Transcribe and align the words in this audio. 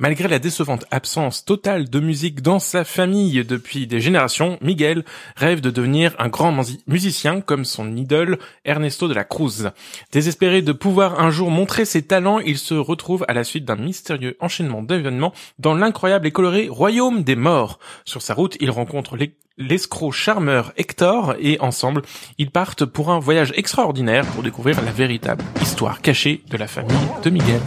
Malgré 0.00 0.26
la 0.26 0.40
décevante 0.40 0.86
absence 0.90 1.44
totale 1.44 1.88
de 1.88 2.00
musique 2.00 2.42
dans 2.42 2.58
sa 2.58 2.82
famille 2.82 3.44
depuis 3.44 3.86
des 3.86 4.00
générations, 4.00 4.58
Miguel 4.60 5.04
rêve 5.36 5.60
de 5.60 5.70
devenir 5.70 6.16
un 6.18 6.26
grand 6.26 6.52
musicien 6.88 7.40
comme 7.40 7.64
son 7.64 7.94
idole 7.94 8.40
Ernesto 8.64 9.06
de 9.06 9.14
la 9.14 9.22
Cruz. 9.22 9.70
Désespéré 10.10 10.62
de 10.62 10.72
pouvoir 10.72 11.20
un 11.20 11.30
jour 11.30 11.48
montrer 11.48 11.84
ses 11.84 12.02
talents, 12.02 12.40
il 12.40 12.58
se 12.58 12.74
retrouve 12.74 13.24
à 13.28 13.34
la 13.34 13.44
suite 13.44 13.66
d'un 13.66 13.76
mystérieux 13.76 14.36
enchaînement 14.40 14.82
d'événements 14.82 15.32
dans 15.60 15.74
l'incroyable 15.74 16.26
et 16.26 16.32
coloré 16.32 16.66
royaume 16.68 17.22
des 17.22 17.36
morts. 17.36 17.78
Sur 18.04 18.20
sa 18.20 18.34
route, 18.34 18.56
il 18.58 18.72
rencontre 18.72 19.16
l'escroc 19.58 20.10
charmeur 20.10 20.72
Hector 20.76 21.36
et 21.38 21.60
ensemble, 21.60 22.02
ils 22.38 22.50
partent 22.50 22.84
pour 22.84 23.12
un 23.12 23.20
voyage 23.20 23.52
extraordinaire 23.54 24.26
pour 24.26 24.42
découvrir 24.42 24.82
la 24.82 24.90
véritable 24.90 25.44
histoire 25.62 26.00
cachée 26.00 26.42
de 26.50 26.56
la 26.56 26.66
famille 26.66 26.96
de 27.22 27.30
Miguel. 27.30 27.60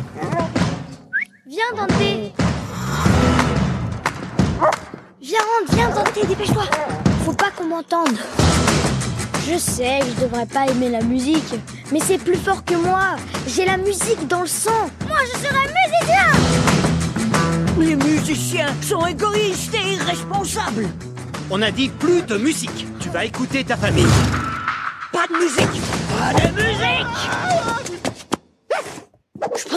Viens, 1.67 1.85
Dante 1.85 1.91
Viens, 5.21 5.39
rentre, 5.39 5.73
viens, 5.73 5.89
Dante, 5.89 6.27
dépêche-toi 6.27 6.63
Faut 7.25 7.33
pas 7.33 7.51
qu'on 7.51 7.65
m'entende. 7.65 8.17
Je 9.49 9.57
sais, 9.57 9.99
je 10.01 10.23
devrais 10.23 10.45
pas 10.45 10.67
aimer 10.67 10.89
la 10.89 11.01
musique, 11.01 11.55
mais 11.91 11.99
c'est 11.99 12.17
plus 12.17 12.37
fort 12.37 12.63
que 12.63 12.75
moi. 12.75 13.15
J'ai 13.47 13.65
la 13.65 13.77
musique 13.77 14.27
dans 14.27 14.41
le 14.41 14.47
sang. 14.47 14.89
Moi, 15.07 15.17
je 15.25 15.39
serai 15.39 15.67
musicien 15.89 16.25
Les 17.79 17.95
musiciens 17.95 18.73
sont 18.81 19.05
égoïstes 19.05 19.73
et 19.73 19.93
irresponsables. 19.93 20.87
On 21.49 21.61
a 21.61 21.71
dit 21.71 21.89
plus 21.89 22.21
de 22.21 22.37
musique. 22.37 22.85
Tu 22.99 23.09
vas 23.09 23.25
écouter 23.25 23.63
ta 23.63 23.75
famille. 23.77 24.05
Pas 25.11 25.27
de 25.27 25.33
musique 25.33 25.81
Pas 26.17 26.33
de 26.33 26.47
musique 26.53 28.16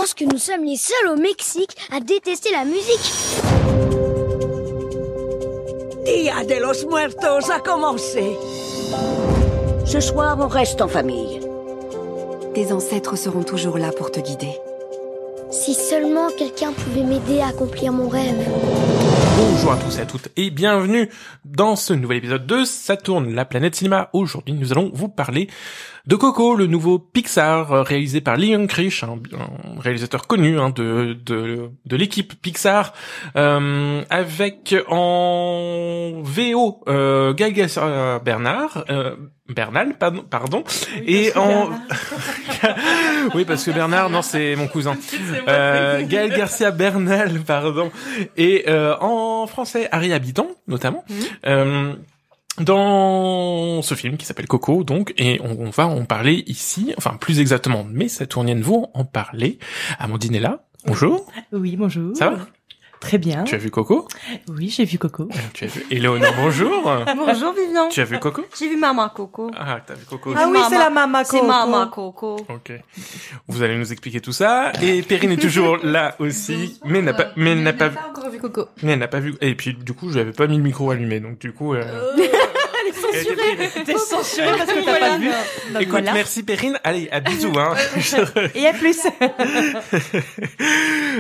pense 0.01 0.15
que 0.15 0.25
nous 0.25 0.39
sommes 0.39 0.65
les 0.65 0.77
seuls 0.77 1.09
au 1.13 1.17
Mexique 1.17 1.77
à 1.93 2.01
détester 2.01 2.51
la 2.53 2.65
musique. 2.65 3.13
Dia 6.07 6.43
de 6.45 6.59
los 6.59 6.87
Muertos 6.88 7.51
a 7.51 7.61
commencé. 7.61 8.24
Ce 9.85 10.01
soir, 10.01 10.39
on 10.41 10.49
reste 10.49 10.80
en 10.80 10.89
famille. 10.89 11.41
Tes 12.55 12.73
ancêtres 12.73 13.16
seront 13.16 13.43
toujours 13.43 13.77
là 13.77 13.93
pour 13.93 14.11
te 14.11 14.21
guider. 14.21 14.59
Si 15.51 15.74
seulement 15.74 16.30
quelqu'un 16.30 16.73
pouvait 16.73 17.05
m'aider 17.05 17.41
à 17.41 17.49
accomplir 17.49 17.93
mon 17.93 18.09
rêve. 18.09 19.10
Bonjour 19.41 19.73
à 19.73 19.79
tous 19.79 19.96
et 19.96 20.02
à 20.02 20.07
toutes 20.07 20.29
et 20.37 20.51
bienvenue 20.51 21.09
dans 21.46 21.74
ce 21.74 21.95
nouvel 21.95 22.19
épisode 22.19 22.45
de 22.45 22.63
Saturne, 22.65 23.35
la 23.35 23.46
planète 23.46 23.74
cinéma. 23.74 24.10
Aujourd'hui, 24.13 24.52
nous 24.52 24.71
allons 24.71 24.91
vous 24.93 25.09
parler 25.09 25.49
de 26.07 26.15
Coco, 26.15 26.55
le 26.55 26.66
nouveau 26.66 26.99
Pixar 26.99 27.73
euh, 27.73 27.83
réalisé 27.83 28.21
par 28.21 28.37
Leon 28.37 28.66
Krish, 28.66 29.02
un, 29.02 29.18
réalisateur 29.79 30.27
connu 30.27 30.61
hein, 30.61 30.68
de, 30.68 31.16
de, 31.24 31.71
de 31.87 31.96
l'équipe 31.96 32.35
Pixar, 32.43 32.93
euh, 33.37 34.02
avec 34.11 34.74
en 34.88 36.21
VO 36.23 36.85
euh, 36.88 37.33
Gal 37.33 37.55
Bernard, 38.23 38.85
euh, 38.91 39.16
Bernal, 39.49 39.96
pardon, 39.99 40.23
pardon 40.29 40.65
et 41.07 41.33
en 41.37 41.71
oui 43.35 43.45
parce 43.45 43.65
que 43.65 43.71
Bernard 43.71 44.10
non 44.10 44.23
c'est 44.23 44.57
mon 44.57 44.68
cousin 44.68 44.96
euh, 45.49 46.04
Gaël 46.07 46.30
Garcia 46.30 46.71
Bernal 46.71 47.40
pardon 47.40 47.90
et 48.37 48.65
euh, 48.68 48.96
en 49.01 49.46
français 49.46 49.88
Harry 49.93 50.12
Habitant 50.12 50.49
notamment 50.66 51.04
mhm. 51.09 51.16
euh, 51.46 51.93
dans 52.59 53.80
ce 53.82 53.95
film 53.95 54.16
qui 54.18 54.27
s'appelle 54.27 54.46
Coco, 54.46 54.85
donc, 54.85 55.15
et 55.16 55.40
on, 55.43 55.71
va 55.71 55.87
en 55.87 56.04
parler 56.04 56.45
ici, 56.46 56.93
enfin 56.99 57.16
plus 57.18 57.40
exactement, 57.40 57.85
mes 57.85 58.09
Saturniennes 58.09 58.60
vont 58.60 58.90
en 58.93 59.04
parler. 59.04 59.59
Amandine 59.99 60.34
est 60.34 60.40
là. 60.40 60.65
Bonjour. 60.84 61.27
Oui, 61.52 61.77
bonjour. 61.77 62.15
Ça 62.16 62.30
va? 62.30 62.38
Très 63.01 63.16
bien. 63.16 63.45
Tu 63.45 63.54
as 63.54 63.59
vu 63.59 63.70
Coco? 63.70 64.06
Oui, 64.48 64.69
j'ai 64.69 64.84
vu 64.84 64.98
Coco. 64.98 65.22
Euh, 65.25 65.38
tu 65.54 65.65
as 65.65 65.69
vu 65.69 65.87
Éléonore, 65.91 66.34
bonjour. 66.37 66.82
bonjour 67.16 67.54
Vivian. 67.54 67.88
Tu 67.88 68.00
as 68.03 68.04
vu 68.04 68.19
Coco? 68.19 68.43
J'ai 68.59 68.69
vu 68.69 68.76
Maman 68.76 69.09
Coco. 69.09 69.50
Ah, 69.59 69.81
t'as 69.84 69.94
vu 69.94 70.04
Coco 70.04 70.34
Ah 70.37 70.47
oui, 70.50 70.59
c'est 70.69 70.78
la 70.78 70.91
Maman 70.91 71.22
Coco. 71.22 71.37
C'est 71.39 71.47
Maman 71.47 71.87
Coco. 71.89 72.37
Ok. 72.50 72.72
Vous 73.49 73.62
allez 73.62 73.77
nous 73.78 73.91
expliquer 73.91 74.21
tout 74.21 74.33
ça. 74.33 74.72
Et 74.83 75.00
Perrine 75.00 75.33
est 75.33 75.41
toujours 75.41 75.78
là 75.83 76.15
aussi, 76.19 76.78
mais 76.84 77.00
n'a 77.00 77.15
pas, 77.15 77.28
mais 77.37 77.55
n'a 77.55 77.72
pas, 77.72 77.89
vu. 77.89 77.97
encore 78.10 78.31
vu 78.31 78.39
Coco. 78.39 78.66
Mais 78.83 78.93
elle 78.93 78.99
n'a 78.99 79.09
pas 79.09 79.21
vu. 79.21 79.34
Et 79.41 79.55
puis 79.55 79.72
du 79.72 79.94
coup, 79.94 80.10
je 80.10 80.19
n'avais 80.19 80.33
pas 80.33 80.47
mis 80.47 80.59
le 80.59 80.62
micro 80.62 80.91
allumé, 80.91 81.21
donc 81.21 81.39
du 81.39 81.53
coup. 81.53 81.75
Euh... 81.75 81.83
censuré. 83.12 83.71
T'es 83.84 83.98
censuré 83.98 84.59
parce 84.59 84.72
que 84.72 84.84
t'as 84.84 84.98
pas 84.98 85.19
vu. 85.19 85.31
Écoute, 85.81 86.04
merci 86.12 86.43
Perrine. 86.43 86.78
Allez, 86.84 87.09
à 87.10 87.21
bisous. 87.21 87.53
Hein. 87.56 87.75
Et 88.54 88.66
à 88.66 88.72
plus. 88.72 88.98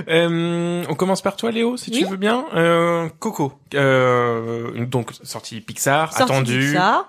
euh, 0.08 0.84
on 0.88 0.94
commence 0.94 1.22
par 1.22 1.36
toi, 1.36 1.50
Léo, 1.50 1.76
si 1.76 1.90
tu 1.90 2.04
veux 2.04 2.16
bien. 2.16 2.46
Euh, 2.54 3.08
Coco, 3.18 3.52
euh, 3.74 4.84
donc 4.86 5.12
sortie 5.22 5.60
Pixar, 5.60 6.12
sortie 6.12 6.32
attendu. 6.32 6.58
Pixar. 6.58 7.08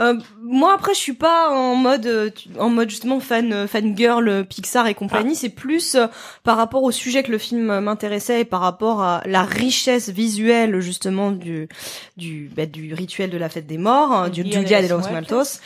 Euh, 0.00 0.18
moi 0.42 0.74
après 0.74 0.92
je 0.92 0.98
suis 0.98 1.12
pas 1.12 1.50
en 1.50 1.76
mode 1.76 2.06
euh, 2.06 2.30
en 2.58 2.68
mode 2.68 2.90
justement 2.90 3.20
fan 3.20 3.52
euh, 3.52 3.68
fan 3.68 3.96
girl 3.96 4.44
Pixar 4.44 4.88
et 4.88 4.94
compagnie, 4.94 5.34
ah. 5.34 5.38
c'est 5.40 5.50
plus 5.50 5.96
par 6.42 6.56
rapport 6.56 6.82
au 6.82 6.90
sujet 6.90 7.22
que 7.22 7.30
le 7.30 7.38
film 7.38 7.78
m'intéressait 7.78 8.40
et 8.40 8.44
par 8.44 8.60
rapport 8.60 9.02
à 9.02 9.22
la 9.24 9.44
richesse 9.44 10.08
visuelle 10.08 10.80
justement 10.80 11.30
du 11.30 11.68
du 12.16 12.50
bah, 12.56 12.66
du 12.66 12.92
rituel 12.92 13.30
de 13.30 13.38
la 13.38 13.48
fête 13.48 13.68
des 13.68 13.78
morts, 13.78 14.10
hein, 14.10 14.28
du, 14.30 14.42
du 14.42 14.64
Dia 14.64 14.82
de 14.82 14.88
los 14.88 15.08
Muertos, 15.08 15.60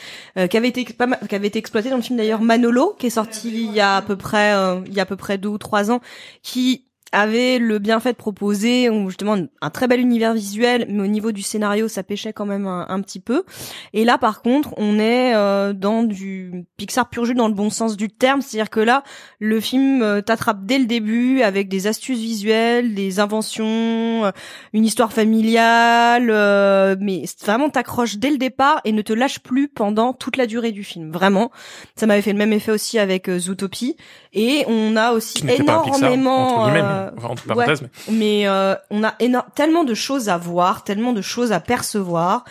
qui 0.47 0.57
avait 0.57 0.67
été 0.67 0.85
pas 0.85 1.07
qui 1.27 1.33
avait 1.33 1.47
été 1.47 1.57
exploité 1.57 1.89
dans 1.89 1.95
le 1.97 2.03
film 2.03 2.17
d'ailleurs 2.17 2.41
Manolo 2.41 2.95
qui 2.99 3.07
est 3.07 3.11
sorti 3.11 3.49
il 3.49 3.73
y 3.73 3.79
a 3.79 3.95
à 3.95 4.01
peu 4.03 4.15
près 4.15 4.53
il 4.85 4.93
y 4.93 4.99
a 4.99 5.03
à 5.03 5.07
peu 5.07 5.15
près 5.15 5.39
deux 5.39 5.49
ou 5.49 5.57
trois 5.57 5.89
ans 5.89 6.01
qui 6.43 6.85
avait 7.11 7.59
le 7.59 7.79
bienfait 7.79 8.11
de 8.11 8.17
proposer 8.17 8.89
justement 9.07 9.37
un 9.61 9.69
très 9.69 9.87
bel 9.87 9.99
univers 9.99 10.33
visuel, 10.33 10.85
mais 10.89 11.03
au 11.03 11.07
niveau 11.07 11.31
du 11.31 11.41
scénario, 11.41 11.87
ça 11.87 12.03
pêchait 12.03 12.33
quand 12.33 12.45
même 12.45 12.67
un, 12.67 13.01
petit 13.01 13.19
peu. 13.19 13.43
Et 13.93 14.03
là, 14.05 14.17
par 14.17 14.41
contre, 14.41 14.73
on 14.77 14.99
est 14.99 15.33
euh, 15.33 15.73
dans 15.73 16.03
du 16.03 16.65
Pixar 16.77 17.09
pur 17.09 17.25
jus 17.25 17.33
dans 17.33 17.47
le 17.47 17.53
bon 17.53 17.69
sens 17.69 17.97
du 17.97 18.09
terme, 18.09 18.41
c'est-à-dire 18.41 18.69
que 18.69 18.79
là, 18.79 19.03
le 19.39 19.59
film 19.59 20.01
euh, 20.01 20.21
t'attrape 20.21 20.65
dès 20.65 20.77
le 20.77 20.85
début 20.85 21.41
avec 21.41 21.69
des 21.69 21.87
astuces 21.87 22.19
visuelles, 22.19 22.93
des 22.93 23.19
inventions, 23.19 24.25
euh, 24.25 24.31
une 24.73 24.85
histoire 24.85 25.13
familiale, 25.13 26.27
mais 26.99 27.23
vraiment 27.43 27.69
t'accroche 27.69 28.17
dès 28.17 28.29
le 28.29 28.37
départ 28.37 28.81
et 28.85 28.91
ne 28.91 29.01
te 29.01 29.13
lâche 29.13 29.39
plus 29.39 29.67
pendant 29.67 30.13
toute 30.13 30.37
la 30.37 30.45
durée 30.45 30.71
du 30.71 30.83
film. 30.83 31.11
Vraiment, 31.11 31.51
ça 31.95 32.05
m'avait 32.05 32.21
fait 32.21 32.33
le 32.33 32.37
même 32.37 32.53
effet 32.53 32.71
aussi 32.71 32.99
avec 32.99 33.29
Zootopie. 33.29 33.95
Et 34.33 34.63
on 34.67 34.95
a 34.95 35.11
aussi 35.11 35.43
énormément 35.47 36.69
mais, 38.09 38.47
euh, 38.47 38.75
on 38.89 39.03
a 39.03 39.15
tellement 39.55 39.83
de 39.83 39.93
choses 39.93 40.29
à 40.29 40.37
voir, 40.37 40.83
tellement 40.83 41.13
de 41.13 41.21
choses 41.21 41.51
à 41.51 41.59
percevoir. 41.59 42.43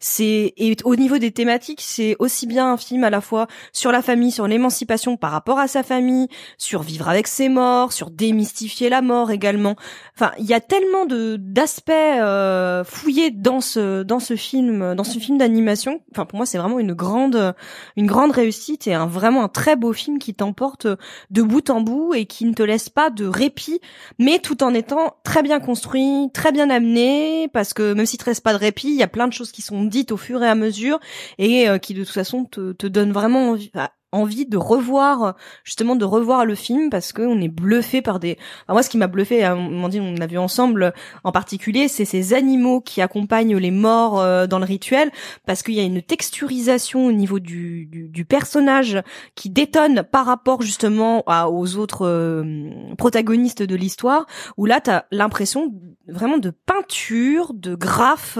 C'est 0.00 0.54
et 0.56 0.76
au 0.84 0.96
niveau 0.96 1.18
des 1.18 1.30
thématiques, 1.30 1.80
c'est 1.82 2.16
aussi 2.18 2.46
bien 2.46 2.72
un 2.72 2.76
film 2.76 3.04
à 3.04 3.10
la 3.10 3.20
fois 3.20 3.46
sur 3.72 3.92
la 3.92 4.02
famille, 4.02 4.30
sur 4.30 4.46
l'émancipation 4.46 5.16
par 5.16 5.30
rapport 5.30 5.58
à 5.58 5.68
sa 5.68 5.82
famille, 5.82 6.28
sur 6.58 6.82
vivre 6.82 7.08
avec 7.08 7.26
ses 7.26 7.48
morts, 7.48 7.92
sur 7.92 8.10
démystifier 8.10 8.88
la 8.88 9.02
mort 9.02 9.30
également. 9.30 9.76
Enfin, 10.14 10.32
il 10.38 10.46
y 10.46 10.54
a 10.54 10.60
tellement 10.60 11.06
de 11.06 11.36
d'aspects 11.38 11.90
euh, 11.90 12.84
fouillés 12.84 13.30
dans 13.30 13.60
ce 13.60 14.02
dans 14.02 14.20
ce 14.20 14.36
film, 14.36 14.94
dans 14.94 15.04
ce 15.04 15.18
film 15.18 15.38
d'animation. 15.38 16.00
Enfin, 16.12 16.24
pour 16.24 16.36
moi, 16.36 16.46
c'est 16.46 16.58
vraiment 16.58 16.78
une 16.78 16.92
grande 16.92 17.54
une 17.96 18.06
grande 18.06 18.32
réussite 18.32 18.86
et 18.86 18.94
un 18.94 19.06
vraiment 19.06 19.44
un 19.44 19.48
très 19.48 19.76
beau 19.76 19.92
film 19.92 20.18
qui 20.18 20.34
t'emporte 20.34 20.86
de 21.30 21.42
bout 21.42 21.70
en 21.70 21.80
bout 21.80 22.14
et 22.14 22.26
qui 22.26 22.44
ne 22.44 22.52
te 22.52 22.62
laisse 22.62 22.88
pas 22.88 23.10
de 23.10 23.26
répit, 23.26 23.80
mais 24.18 24.38
tout 24.38 24.62
en 24.62 24.74
étant 24.74 25.16
très 25.24 25.42
bien 25.42 25.60
construit, 25.60 26.30
très 26.32 26.52
bien 26.52 26.70
amené, 26.70 27.48
parce 27.52 27.72
que 27.74 27.92
même 27.92 28.06
si 28.06 28.18
te 28.18 28.24
reste 28.24 28.42
pas 28.42 28.52
de 28.52 28.58
répit, 28.58 28.88
il 28.88 28.96
y 28.96 29.02
a 29.02 29.08
plein 29.08 29.28
de 29.28 29.32
choses 29.32 29.52
qui 29.52 29.62
sont 29.62 29.84
dites 29.84 30.12
au 30.12 30.16
fur 30.16 30.42
et 30.42 30.48
à 30.48 30.54
mesure 30.54 31.00
et 31.38 31.68
euh, 31.68 31.78
qui 31.78 31.94
de 31.94 32.04
toute 32.04 32.12
façon 32.12 32.44
te 32.44 32.86
donnent 32.86 33.12
vraiment 33.12 33.50
envie, 33.50 33.70
envie 34.16 34.46
de 34.46 34.56
revoir 34.56 35.36
justement 35.64 35.96
de 35.96 36.04
revoir 36.04 36.44
le 36.44 36.54
film 36.54 36.90
parce 36.90 37.12
que 37.12 37.22
on 37.22 37.40
est 37.40 37.48
bluffé 37.48 38.02
par 38.02 38.18
des 38.18 38.38
moi 38.68 38.82
ce 38.82 38.90
qui 38.90 38.98
m'a 38.98 39.06
bluffé 39.06 39.44
à 39.44 39.56
on 39.56 39.88
dit 39.88 40.00
on 40.00 40.14
l'a 40.14 40.26
vu 40.26 40.38
ensemble 40.38 40.92
en 41.24 41.32
particulier 41.32 41.88
c'est 41.88 42.04
ces 42.04 42.34
animaux 42.34 42.80
qui 42.80 43.00
accompagnent 43.00 43.56
les 43.56 43.70
morts 43.70 44.20
euh, 44.20 44.46
dans 44.46 44.58
le 44.58 44.64
rituel 44.64 45.10
parce 45.46 45.62
qu'il 45.62 45.74
y 45.74 45.80
a 45.80 45.84
une 45.84 46.02
texturisation 46.02 47.06
au 47.06 47.12
niveau 47.12 47.38
du, 47.38 47.86
du, 47.86 48.24
personnage 48.24 49.00
qui 49.36 49.50
détonne 49.50 50.02
par 50.02 50.26
rapport 50.26 50.62
justement 50.62 51.24
aux 51.48 51.76
autres 51.76 52.06
euh, 52.06 52.70
protagonistes 52.98 53.62
de 53.62 53.76
l'histoire 53.76 54.26
où 54.56 54.66
là 54.66 54.80
tu 54.80 54.90
as 54.90 55.06
l'impression 55.12 55.72
vraiment 56.08 56.38
de 56.38 56.50
peinture 56.50 57.52
de 57.54 57.74
graphe 57.74 58.38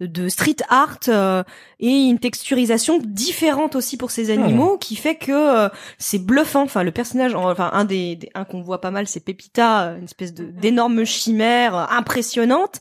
de 0.00 0.28
street 0.28 0.56
art 0.68 0.98
euh, 1.08 1.42
et 1.80 1.90
une 1.90 2.18
texturisation 2.18 2.98
différente 3.02 3.76
aussi 3.76 3.96
pour 3.96 4.10
ces 4.10 4.30
animaux 4.30 4.78
qui 4.78 4.96
fait 4.96 5.15
fait 5.20 5.26
que 5.26 5.32
euh, 5.66 5.68
c'est 5.98 6.18
bluffant. 6.24 6.62
Enfin, 6.62 6.82
le 6.82 6.90
personnage, 6.92 7.34
enfin 7.34 7.70
un 7.72 7.84
des, 7.84 8.16
des- 8.16 8.30
un 8.34 8.44
qu'on 8.44 8.62
voit 8.62 8.80
pas 8.80 8.90
mal, 8.90 9.06
c'est 9.06 9.20
Pepita, 9.20 9.94
une 9.98 10.04
espèce 10.04 10.32
de 10.34 10.44
d'énorme 10.44 11.04
chimère 11.04 11.76
euh, 11.76 11.84
impressionnante 11.90 12.80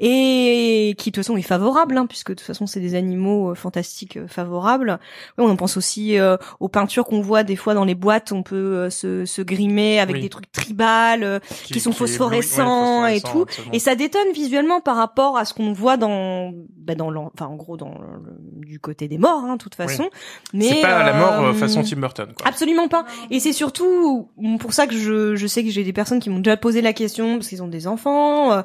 et 0.00 0.94
qui 0.98 1.10
de 1.10 1.14
toute 1.14 1.24
façon 1.24 1.36
est 1.36 1.42
favorable, 1.42 1.96
hein, 1.96 2.06
puisque 2.06 2.30
de 2.30 2.34
toute 2.34 2.46
façon 2.46 2.66
c'est 2.66 2.80
des 2.80 2.94
animaux 2.94 3.50
euh, 3.50 3.54
fantastiques 3.54 4.16
euh, 4.16 4.26
favorables. 4.28 4.98
Ouais, 5.38 5.44
on 5.44 5.56
pense 5.56 5.76
aussi 5.76 6.18
euh, 6.18 6.36
aux 6.60 6.68
peintures 6.68 7.04
qu'on 7.04 7.20
voit 7.20 7.42
des 7.42 7.56
fois 7.56 7.74
dans 7.74 7.84
les 7.84 7.94
boîtes. 7.94 8.32
On 8.32 8.42
peut 8.42 8.56
euh, 8.56 8.90
se, 8.90 9.24
se 9.24 9.42
grimer 9.42 10.00
avec 10.00 10.16
Oui. 10.16 10.22
des 10.22 10.28
trucs 10.28 10.50
tribales 10.52 11.22
euh, 11.24 11.38
qui, 11.64 11.80
sont 11.80 11.90
qui 11.90 11.96
phosphorescents 11.98 12.98
oui, 12.98 13.02
ouais, 13.04 13.16
et 13.18 13.20
tout. 13.20 13.42
absolument. 13.42 13.72
Et 13.72 13.78
ça 13.78 13.94
détonne 13.94 14.32
visuellement 14.34 14.80
par 14.80 14.96
rapport 14.96 15.36
à 15.38 15.44
ce 15.44 15.54
qu'on 15.54 15.72
voit 15.72 15.96
dans, 15.96 16.52
bah 16.76 16.94
dans 16.94 17.10
l'en- 17.10 17.30
enfin 17.34 17.46
en 17.46 17.56
gros 17.56 17.76
dans 17.76 17.90
le- 17.90 18.66
du 18.66 18.80
côté 18.80 19.08
des 19.08 19.18
morts, 19.18 19.44
hein, 19.44 19.54
de 19.54 19.62
toute 19.62 19.74
façon. 19.74 20.08
Mais 20.52 20.68
c'est 20.68 20.80
pas 20.82 21.02
la 21.04 21.12
mort 21.14 21.54
façon 21.68 21.82
Tim 21.82 22.00
Burton. 22.00 22.28
Quoi. 22.36 22.46
Absolument 22.46 22.88
pas. 22.88 23.04
Et 23.30 23.40
c'est 23.40 23.52
surtout 23.52 24.28
pour 24.60 24.72
ça 24.72 24.86
que 24.86 24.94
je, 24.96 25.36
je 25.36 25.46
sais 25.46 25.64
que 25.64 25.70
j'ai 25.70 25.84
des 25.84 25.92
personnes 25.92 26.20
qui 26.20 26.30
m'ont 26.30 26.38
déjà 26.40 26.56
posé 26.56 26.80
la 26.82 26.92
question 26.92 27.36
parce 27.36 27.48
qu'ils 27.48 27.62
ont 27.62 27.68
des 27.68 27.86
enfants. 27.86 28.52
euh, 28.52 28.62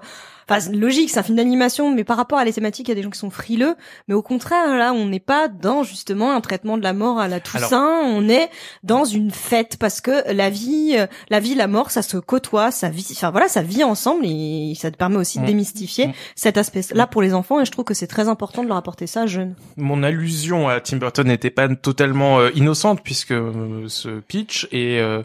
Enfin, 0.51 0.71
logique, 0.71 1.09
c'est 1.09 1.19
un 1.19 1.23
film 1.23 1.37
d'animation, 1.37 1.91
mais 1.93 2.03
par 2.03 2.17
rapport 2.17 2.37
à 2.39 2.45
les 2.45 2.53
thématiques, 2.53 2.87
il 2.87 2.91
y 2.91 2.93
a 2.93 2.95
des 2.95 3.03
gens 3.03 3.09
qui 3.09 3.19
sont 3.19 3.29
frileux. 3.29 3.75
Mais 4.07 4.13
au 4.13 4.21
contraire, 4.21 4.75
là, 4.77 4.93
on 4.93 5.07
n'est 5.07 5.19
pas 5.19 5.47
dans 5.47 5.83
justement 5.83 6.31
un 6.33 6.41
traitement 6.41 6.77
de 6.77 6.83
la 6.83 6.93
mort 6.93 7.19
à 7.19 7.27
la 7.27 7.39
Toussaint. 7.39 8.01
On 8.03 8.27
est 8.29 8.49
dans 8.83 9.05
une 9.05 9.31
fête 9.31 9.77
parce 9.79 10.01
que 10.01 10.31
la 10.33 10.49
vie, 10.49 10.95
la 11.29 11.39
vie, 11.39 11.55
la 11.55 11.67
mort, 11.67 11.91
ça 11.91 12.01
se 12.01 12.17
côtoie, 12.17 12.71
ça 12.71 12.89
vit. 12.89 13.07
Enfin 13.11 13.31
voilà, 13.31 13.47
ça 13.47 13.61
vit 13.61 13.83
ensemble 13.83 14.25
et 14.25 14.73
ça 14.75 14.91
te 14.91 14.97
permet 14.97 15.17
aussi 15.17 15.37
de 15.39 15.43
Mm. 15.43 15.47
démystifier 15.47 16.07
Mm. 16.07 16.13
cet 16.35 16.57
aspect-là 16.57 17.07
pour 17.07 17.21
les 17.21 17.33
enfants. 17.33 17.61
Et 17.61 17.65
je 17.65 17.71
trouve 17.71 17.85
que 17.85 17.93
c'est 17.93 18.07
très 18.07 18.27
important 18.27 18.63
de 18.63 18.67
leur 18.67 18.77
apporter 18.77 19.07
ça 19.07 19.25
jeune. 19.27 19.55
Mon 19.77 20.03
allusion 20.03 20.67
à 20.67 20.79
Tim 20.81 20.97
Burton 20.97 21.27
n'était 21.27 21.49
pas 21.49 21.67
totalement 21.75 22.39
euh, 22.39 22.49
innocente 22.55 23.01
puisque 23.03 23.31
euh, 23.31 23.85
ce 23.87 24.19
pitch 24.19 24.67
et 24.71 24.99
euh, 24.99 25.21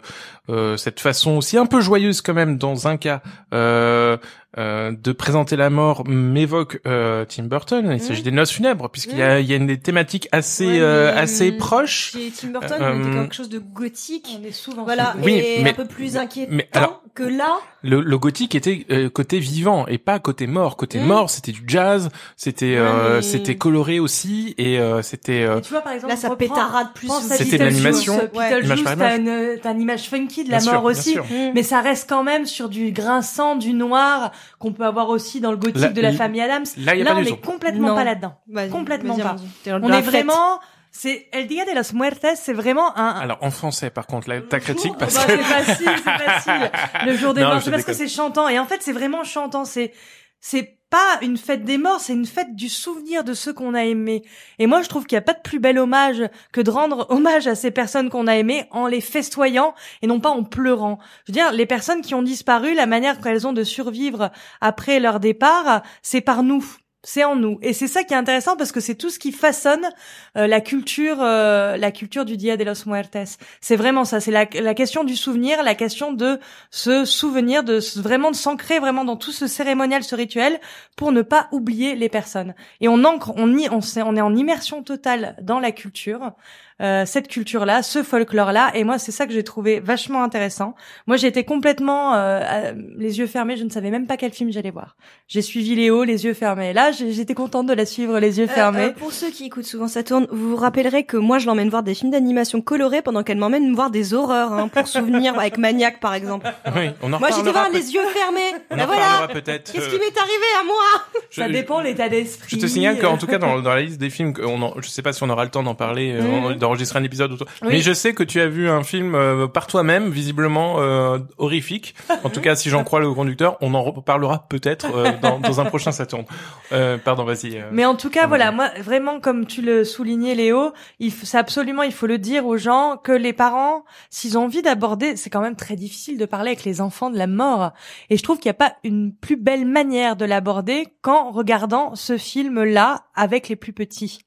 euh, 0.49 0.77
cette 0.77 0.99
façon 0.99 1.31
aussi 1.37 1.57
un 1.57 1.65
peu 1.65 1.81
joyeuse 1.81 2.21
quand 2.21 2.33
même 2.33 2.57
dans 2.57 2.87
un 2.87 2.97
cas 2.97 3.21
euh, 3.53 4.17
euh, 4.57 4.91
de 4.91 5.11
présenter 5.11 5.55
la 5.55 5.69
mort 5.69 6.07
m'évoque 6.07 6.79
euh, 6.87 7.25
Tim 7.25 7.43
Burton. 7.43 7.91
Il 7.93 7.99
s'agit 8.01 8.23
des 8.23 8.31
noces 8.31 8.51
funèbres 8.51 8.89
puisqu'il 8.89 9.17
y 9.17 9.21
a, 9.21 9.39
il 9.39 9.45
y 9.45 9.53
a 9.53 9.57
une 9.57 9.67
des 9.67 9.77
thématiques 9.79 10.27
assez 10.31 10.65
Ouais, 10.65 10.79
euh, 10.79 11.11
mais, 11.13 11.19
assez 11.21 11.51
proches. 11.51 12.11
Chez 12.13 12.31
Tim 12.31 12.47
Burton, 12.49 12.77
Euh, 12.81 12.93
on 12.95 12.99
était 13.01 13.11
quelque 13.19 13.35
chose 13.35 13.49
de 13.49 13.59
gothique. 13.59 14.27
On 14.41 14.43
est 14.47 14.51
souvent. 14.51 14.83
Voilà, 14.83 15.15
Oui, 15.23 15.33
et 15.33 15.61
mais- 15.63 15.71
un 15.71 15.73
peu 15.73 15.85
plus 15.85 16.17
inquiétant 16.17 16.51
mais 16.53 16.67
alors- 16.73 17.01
que 17.13 17.23
là. 17.23 17.57
Le, 17.83 18.01
le 18.01 18.17
gothique 18.19 18.53
était 18.55 18.85
euh, 18.91 19.09
côté 19.09 19.39
vivant 19.39 19.85
et 19.87 19.97
pas 19.97 20.19
côté 20.19 20.45
mort. 20.47 20.77
Côté 20.77 20.99
Mm. 20.99 21.05
mort, 21.05 21.29
c'était 21.29 21.51
du 21.51 21.63
jazz, 21.67 22.09
c'était 22.35 22.65
Ouais, 22.73 22.77
euh, 22.79 23.15
mais- 23.17 23.21
c'était 23.23 23.55
coloré 23.57 23.99
aussi 23.99 24.53
et 24.57 24.79
euh, 24.79 25.01
c'était 25.01 25.43
euh, 25.43 25.59
tu 25.61 25.71
vois, 25.71 25.81
par 25.81 25.93
exemple, 25.93 26.13
Là, 26.13 26.17
ça 26.19 26.35
pétarade 26.35 26.87
plus. 26.93 27.09
C'était 27.21 27.57
de 27.57 27.63
l'animation. 27.63 28.19
t'as 28.35 29.71
une 29.73 29.81
image 29.81 30.09
funky 30.09 30.36
de 30.43 30.51
la 30.51 30.59
bien 30.59 30.71
mort 30.73 30.81
sûr, 30.81 30.89
aussi. 30.89 31.11
sûr. 31.13 31.25
Mm. 31.25 31.51
Mais 31.53 31.63
ça 31.63 31.81
reste 31.81 32.09
quand 32.09 32.23
même 32.23 32.45
sur 32.45 32.69
du 32.69 32.91
grinçant, 32.91 33.55
du 33.55 33.73
noir 33.73 34.31
qu'on 34.59 34.73
peut 34.73 34.85
avoir 34.85 35.09
aussi 35.09 35.39
dans 35.41 35.51
le 35.51 35.57
gothique 35.57 35.81
Là- 35.81 35.89
de 35.89 36.01
la 36.01 36.11
famille 36.13 36.41
Adams. 36.41 36.65
Là, 36.77 36.95
il 36.95 36.99
y 36.99 37.01
a 37.01 37.05
Là, 37.05 37.11
pas 37.13 37.17
on 37.17 37.23
est 37.23 37.41
complètement 37.41 37.89
Non. 37.89 37.95
pas 37.95 38.03
là-dedans. 38.03 38.35
Complètement 38.71 39.17
pas. 39.17 39.35
On 39.67 39.91
est 39.91 40.01
vraiment, 40.01 40.59
c'est 40.91 41.27
El 41.31 41.47
Dia 41.47 41.65
de 41.65 41.71
los 41.75 41.93
Muertes, 41.97 42.25
c'est 42.35 42.53
vraiment 42.53 42.97
un. 42.97 43.09
Alors 43.19 43.37
en 43.41 43.51
français, 43.51 43.89
par 43.89 44.07
contre, 44.07 44.29
là, 44.29 44.41
ta 44.41 44.59
critique 44.59 44.93
Bah, 44.93 45.07
parce 45.07 45.15
c'est 45.15 45.37
que 45.37 45.43
facile, 45.43 45.89
c'est 46.03 46.23
facile. 46.25 46.71
Le 47.05 47.15
jour 47.15 47.33
des 47.33 47.41
morts, 47.43 47.59
je 47.59 47.65
c'est 47.65 47.71
parce 47.71 47.83
que 47.83 47.93
c'est 47.93 48.07
chantant. 48.07 48.47
Et 48.49 48.57
en 48.59 48.65
fait, 48.65 48.81
c'est 48.81 48.93
vraiment 48.93 49.23
chantant. 49.23 49.65
C'est, 49.65 49.93
c'est 50.39 50.76
pas 50.89 51.17
une 51.21 51.37
fête 51.37 51.63
des 51.63 51.77
morts, 51.77 51.99
c'est 51.99 52.13
une 52.13 52.25
fête 52.25 52.55
du 52.55 52.69
souvenir 52.69 53.23
de 53.23 53.33
ceux 53.33 53.53
qu'on 53.53 53.73
a 53.73 53.83
aimés. 53.83 54.23
Et 54.59 54.67
moi, 54.67 54.81
je 54.81 54.89
trouve 54.89 55.05
qu'il 55.05 55.15
n'y 55.15 55.23
a 55.23 55.25
pas 55.25 55.33
de 55.33 55.41
plus 55.41 55.59
bel 55.59 55.77
hommage 55.77 56.23
que 56.53 56.61
de 56.61 56.71
rendre 56.71 57.07
hommage 57.09 57.47
à 57.47 57.55
ces 57.55 57.71
personnes 57.71 58.09
qu'on 58.09 58.27
a 58.27 58.35
aimées 58.35 58.67
en 58.71 58.87
les 58.87 59.01
festoyant 59.01 59.73
et 60.01 60.07
non 60.07 60.19
pas 60.19 60.29
en 60.29 60.43
pleurant. 60.43 60.99
Je 61.25 61.31
veux 61.31 61.33
dire, 61.33 61.51
les 61.51 61.65
personnes 61.65 62.01
qui 62.01 62.15
ont 62.15 62.23
disparu, 62.23 62.73
la 62.73 62.85
manière 62.85 63.19
qu'elles 63.19 63.47
ont 63.47 63.53
de 63.53 63.63
survivre 63.63 64.31
après 64.61 64.99
leur 64.99 65.19
départ, 65.19 65.83
c'est 66.01 66.21
par 66.21 66.43
nous. 66.43 66.65
C'est 67.09 67.23
en 67.23 67.37
nous. 67.37 67.57
Et 67.61 67.71
c'est 67.71 67.87
ça 67.87 68.03
qui 68.03 68.13
est 68.13 68.17
intéressant 68.17 68.57
parce 68.57 68.73
que 68.73 68.81
c'est 68.81 68.95
tout 68.95 69.09
ce 69.09 69.17
qui 69.17 69.31
façonne 69.31 69.87
euh, 70.35 70.45
la 70.45 70.59
culture, 70.59 71.21
euh, 71.21 71.77
la 71.77 71.89
culture 71.91 72.25
du 72.25 72.35
Dia 72.35 72.57
de 72.57 72.65
los 72.65 72.85
Muertes. 72.85 73.39
C'est 73.61 73.77
vraiment 73.77 74.03
ça. 74.03 74.19
C'est 74.19 74.29
la, 74.29 74.45
la 74.53 74.73
question 74.73 75.05
du 75.05 75.15
souvenir, 75.15 75.63
la 75.63 75.73
question 75.73 76.11
de 76.11 76.37
se 76.69 77.05
souvenir, 77.05 77.63
de 77.63 77.79
vraiment 77.97 78.29
de 78.29 78.35
s'ancrer 78.35 78.79
vraiment 78.79 79.05
dans 79.05 79.15
tout 79.15 79.31
ce 79.31 79.47
cérémonial, 79.47 80.03
ce 80.03 80.15
rituel, 80.15 80.59
pour 80.97 81.13
ne 81.13 81.21
pas 81.21 81.47
oublier 81.53 81.95
les 81.95 82.09
personnes. 82.09 82.53
Et 82.81 82.89
on 82.89 83.01
ancre, 83.05 83.31
on 83.37 83.57
y, 83.57 83.69
on, 83.69 83.79
on 84.03 84.15
est 84.17 84.21
en 84.21 84.35
immersion 84.35 84.83
totale 84.83 85.37
dans 85.41 85.61
la 85.61 85.71
culture, 85.71 86.33
euh, 86.81 87.05
cette 87.05 87.27
culture-là, 87.27 87.81
ce 87.83 88.03
folklore-là. 88.03 88.71
Et 88.75 88.83
moi, 88.83 88.99
c'est 88.99 89.11
ça 89.11 89.25
que 89.25 89.33
j'ai 89.33 89.43
trouvé 89.43 89.79
vachement 89.79 90.23
intéressant. 90.23 90.75
Moi, 91.07 91.17
j'ai 91.17 91.27
été 91.27 91.43
complètement 91.43 92.13
euh, 92.15 92.39
à- 92.41 92.71
les 92.97 93.19
yeux 93.19 93.27
fermés. 93.27 93.57
Je 93.57 93.63
ne 93.63 93.69
savais 93.69 93.89
même 93.91 94.05
pas 94.07 94.17
quel 94.17 94.31
film 94.31 94.51
j'allais 94.51 94.69
voir. 94.71 94.95
J'ai 95.27 95.41
suivi 95.41 95.75
Léo 95.75 96.03
les 96.03 96.25
yeux 96.25 96.33
fermés. 96.33 96.73
Là, 96.73 96.91
j'étais 96.91 97.33
contente 97.33 97.67
de 97.67 97.73
la 97.73 97.85
suivre 97.85 98.19
les 98.19 98.39
yeux 98.39 98.45
Euh, 98.45 98.53
fermés. 98.53 98.79
euh, 98.85 98.91
pour 98.91 99.11
ceux 99.11 99.29
qui 99.29 99.45
écoutent 99.45 99.65
souvent 99.65 99.87
Saturne, 99.87 100.27
vous 100.31 100.51
vous 100.51 100.55
rappellerez 100.55 101.03
que 101.03 101.17
moi 101.17 101.37
je 101.39 101.47
l'emmène 101.47 101.69
voir 101.69 101.83
des 101.83 101.93
films 101.93 102.11
d'animation 102.11 102.61
colorés 102.61 103.01
pendant 103.01 103.23
qu'elle 103.23 103.37
m'emmène 103.37 103.73
voir 103.73 103.89
des 103.89 104.13
horreurs, 104.13 104.53
hein, 104.53 104.67
pour 104.67 104.87
souvenir 104.87 105.33
avec 105.39 105.57
Maniac 105.57 105.99
par 105.99 106.13
exemple. 106.13 106.47
oui, 106.75 106.89
on 107.01 107.11
en 107.13 107.19
Moi 107.19 107.29
j'étais 107.35 107.51
voir 107.51 107.69
les 107.71 107.93
yeux 107.93 108.05
fermés. 108.13 108.53
on 108.69 108.75
en 108.75 108.77
Ben 108.77 108.85
voilà. 108.85 109.27
peut-être. 109.33 109.71
Qu'est-ce 109.71 109.85
euh, 109.87 109.89
qui 109.89 109.95
m'est 109.99 110.17
arrivé 110.17 110.45
à 110.61 110.63
moi? 110.63 111.03
je- 111.29 111.41
ça 111.41 111.49
dépend 111.49 111.81
l'état 111.81 112.07
d'esprit. 112.09 112.55
Je 112.55 112.61
te 112.61 112.67
signale 112.67 112.99
qu'en 112.99 113.17
tout 113.17 113.27
cas 113.27 113.37
dans, 113.39 113.59
dans 113.61 113.73
la 113.73 113.81
liste 113.81 113.99
des 113.99 114.09
films, 114.09 114.33
on 114.43 114.61
en, 114.61 114.73
je 114.81 114.87
sais 114.89 115.01
pas 115.01 115.13
si 115.13 115.23
on 115.23 115.29
aura 115.29 115.43
le 115.43 115.51
temps 115.51 115.63
d'en 115.63 115.75
parler, 115.75 116.13
euh, 116.13 116.21
Mhm. 116.21 116.55
D'enregistrer 116.67 116.99
un 116.99 117.03
épisode, 117.03 117.31
ou 117.31 117.37
tout. 117.37 117.45
Oui. 117.61 117.69
mais 117.71 117.79
je 117.79 117.93
sais 117.93 118.13
que 118.13 118.23
tu 118.23 118.39
as 118.41 118.47
vu 118.47 118.69
un 118.69 118.83
film 118.83 119.15
euh, 119.15 119.47
par 119.47 119.67
toi-même, 119.67 120.09
visiblement 120.09 120.75
euh, 120.79 121.19
horrifique. 121.37 121.95
En 122.23 122.29
tout 122.29 122.41
cas, 122.41 122.55
si 122.55 122.69
j'en 122.69 122.83
crois 122.83 122.99
le 122.99 123.11
conducteur, 123.13 123.57
on 123.61 123.73
en 123.73 123.81
reparlera 123.83 124.45
peut-être 124.49 124.87
euh, 124.95 125.11
dans, 125.21 125.39
dans 125.47 125.59
un 125.61 125.65
prochain 125.65 125.91
Saturne. 125.91 126.25
Euh, 126.71 126.97
pardon, 126.97 127.23
vas-y. 127.23 127.57
euh. 127.57 127.69
Mais 127.71 127.85
en 127.85 127.95
tout 127.95 128.09
cas, 128.09 128.27
voilà, 128.27 128.51
moi, 128.51 128.69
vraiment, 128.81 129.19
comme 129.19 129.45
tu 129.45 129.61
le 129.61 129.83
soulignais, 129.83 130.35
Léo, 130.35 130.73
il 130.99 131.11
f- 131.11 131.23
c'est 131.23 131.37
absolument, 131.37 131.83
il 131.83 131.91
faut 131.93 132.07
le 132.07 132.17
dire 132.17 132.45
aux 132.45 132.57
gens 132.57 132.97
que 133.01 133.11
les 133.11 133.33
parents, 133.33 133.85
s'ils 134.09 134.37
ont 134.37 134.43
envie 134.45 134.61
d'aborder, 134.61 135.15
c'est 135.15 135.29
quand 135.29 135.41
même 135.41 135.55
très 135.55 135.75
difficile 135.75 136.17
de 136.17 136.25
parler 136.25 136.49
avec 136.51 136.63
les 136.65 136.81
enfants 136.81 137.09
de 137.09 137.17
la 137.17 137.27
mort. 137.27 137.71
Et 138.09 138.17
je 138.17 138.23
trouve 138.23 138.37
qu'il 138.39 138.49
n'y 138.49 138.55
a 138.55 138.59
pas 138.69 138.73
une 138.83 139.13
plus 139.13 139.35
belle 139.37 139.65
manière 139.65 140.15
de 140.15 140.25
l'aborder 140.25 140.87
qu'en 141.01 141.31
regardant 141.31 141.95
ce 141.95 142.17
film-là 142.17 143.03
avec 143.17 143.49
les 143.49 143.57
plus 143.57 143.73
petits. 143.73 144.19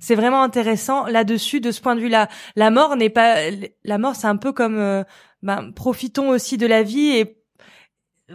C'est 0.00 0.14
vraiment 0.14 0.42
intéressant 0.42 1.06
là-dessus, 1.06 1.60
de 1.60 1.70
ce 1.70 1.80
point 1.82 1.94
de 1.94 2.00
vue-là. 2.00 2.28
La 2.54 2.70
mort 2.70 2.96
n'est 2.96 3.10
pas, 3.10 3.36
la 3.84 3.98
mort, 3.98 4.16
c'est 4.16 4.28
un 4.28 4.36
peu 4.36 4.52
comme, 4.52 4.78
euh, 4.78 5.04
ben, 5.42 5.72
profitons 5.72 6.30
aussi 6.30 6.56
de 6.56 6.66
la 6.66 6.82
vie 6.82 7.08
et 7.08 7.36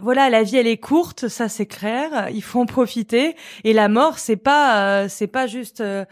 voilà, 0.00 0.30
la 0.30 0.42
vie 0.42 0.56
elle 0.56 0.66
est 0.66 0.78
courte, 0.78 1.28
ça 1.28 1.48
c'est 1.48 1.66
clair. 1.66 2.28
Il 2.32 2.42
faut 2.42 2.60
en 2.60 2.66
profiter. 2.66 3.36
Et 3.64 3.72
la 3.72 3.88
mort, 3.88 4.18
c'est 4.18 4.36
pas, 4.36 5.02
euh, 5.02 5.08
c'est 5.08 5.26
pas 5.26 5.46
juste. 5.46 5.80
euh, 5.80 6.04